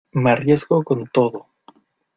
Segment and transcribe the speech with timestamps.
[0.13, 1.45] me arriesgo con todo.